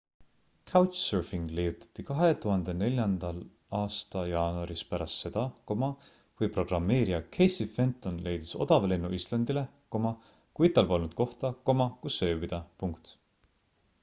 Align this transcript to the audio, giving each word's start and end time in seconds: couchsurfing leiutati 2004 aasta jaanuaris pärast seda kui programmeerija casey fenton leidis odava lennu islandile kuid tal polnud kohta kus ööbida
couchsurfing 0.69 1.43
leiutati 1.57 2.03
2004 2.05 3.33
aasta 3.79 4.23
jaanuaris 4.31 4.81
pärast 4.93 5.25
seda 5.25 5.43
kui 5.73 6.49
programmeerija 6.55 7.19
casey 7.37 7.69
fenton 7.75 8.17
leidis 8.29 8.53
odava 8.67 8.89
lennu 8.93 9.11
islandile 9.19 9.65
kuid 9.99 10.75
tal 10.79 10.89
polnud 10.93 11.13
kohta 11.21 11.53
kus 11.71 12.17
ööbida 12.31 12.61